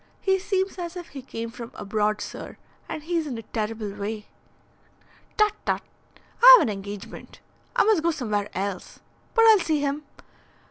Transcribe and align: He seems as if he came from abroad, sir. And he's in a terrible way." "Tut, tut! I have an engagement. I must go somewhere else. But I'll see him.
He 0.19 0.39
seems 0.39 0.79
as 0.79 0.95
if 0.97 1.09
he 1.09 1.21
came 1.21 1.51
from 1.51 1.69
abroad, 1.75 2.21
sir. 2.21 2.57
And 2.89 3.03
he's 3.03 3.27
in 3.27 3.37
a 3.37 3.43
terrible 3.43 3.93
way." 3.93 4.25
"Tut, 5.37 5.53
tut! 5.63 5.83
I 6.41 6.55
have 6.57 6.67
an 6.67 6.73
engagement. 6.73 7.39
I 7.75 7.83
must 7.83 8.01
go 8.01 8.09
somewhere 8.09 8.49
else. 8.55 8.99
But 9.35 9.45
I'll 9.45 9.59
see 9.59 9.81
him. 9.81 10.01